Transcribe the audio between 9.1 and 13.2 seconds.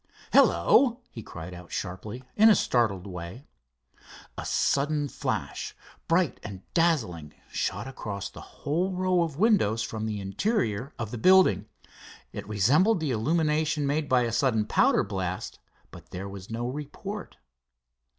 of windows from the interior of the building. It resembled the